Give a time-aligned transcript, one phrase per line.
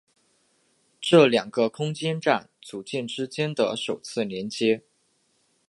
[0.99, 4.81] 这是两个空间站组件之间的首次连接。